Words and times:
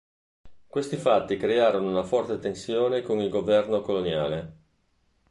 Questi 0.65 0.97
fatti 0.97 1.37
crearono 1.37 1.87
una 1.87 2.01
forte 2.01 2.39
tensione 2.39 3.03
con 3.03 3.19
il 3.19 3.29
governo 3.29 3.81
coloniale. 3.81 4.53